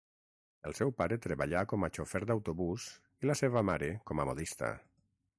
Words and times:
El 0.67 0.73
seu 0.77 0.91
pare 1.01 1.17
treballà 1.25 1.59
com 1.73 1.85
a 1.87 1.89
xofer 1.97 2.21
d'autobús 2.31 2.87
i 3.25 3.29
la 3.31 3.35
seva 3.43 3.63
mare 3.69 3.91
com 4.11 4.23
a 4.23 4.25
modista. 4.31 4.71